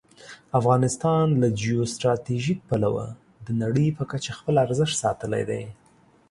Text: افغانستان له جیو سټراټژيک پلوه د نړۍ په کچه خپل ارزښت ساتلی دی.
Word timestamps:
افغانستان 0.59 1.25
له 1.41 1.47
جیو 1.59 1.81
سټراټژيک 1.93 2.59
پلوه 2.69 3.05
د 3.45 3.47
نړۍ 3.61 3.87
په 3.97 4.03
کچه 4.11 4.31
خپل 4.37 4.55
ارزښت 4.65 4.95
ساتلی 5.03 5.43
دی. 5.49 5.63